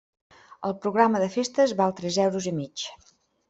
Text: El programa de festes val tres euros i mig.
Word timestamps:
El 0.69 0.73
programa 0.85 1.21
de 1.25 1.29
festes 1.37 1.77
val 1.85 1.95
tres 2.03 2.21
euros 2.27 2.51
i 2.55 2.59
mig. 2.61 2.91